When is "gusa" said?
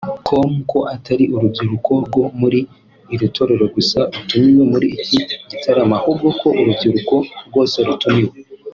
3.75-3.99